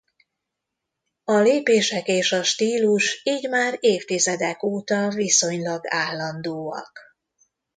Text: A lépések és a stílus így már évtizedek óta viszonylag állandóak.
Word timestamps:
A 1.23 1.33
lépések 1.33 2.07
és 2.07 2.31
a 2.31 2.43
stílus 2.43 3.21
így 3.23 3.49
már 3.49 3.77
évtizedek 3.79 4.63
óta 4.63 5.09
viszonylag 5.09 5.81
állandóak. 5.87 6.99